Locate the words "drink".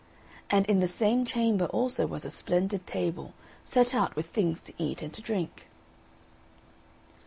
5.21-5.67